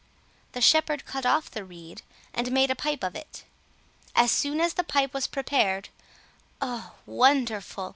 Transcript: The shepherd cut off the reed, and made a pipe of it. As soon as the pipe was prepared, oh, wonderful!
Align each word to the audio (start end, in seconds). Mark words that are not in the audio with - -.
The 0.53 0.61
shepherd 0.61 1.05
cut 1.05 1.27
off 1.27 1.51
the 1.51 1.63
reed, 1.63 2.01
and 2.33 2.51
made 2.51 2.71
a 2.71 2.75
pipe 2.75 3.03
of 3.03 3.15
it. 3.15 3.43
As 4.15 4.31
soon 4.31 4.59
as 4.59 4.73
the 4.73 4.83
pipe 4.83 5.13
was 5.13 5.27
prepared, 5.27 5.89
oh, 6.59 6.95
wonderful! 7.05 7.89